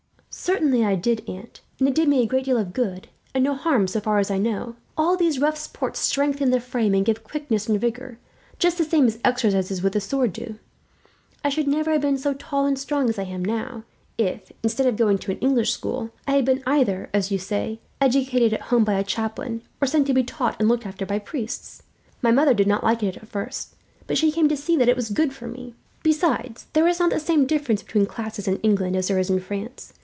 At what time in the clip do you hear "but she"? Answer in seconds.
24.07-24.31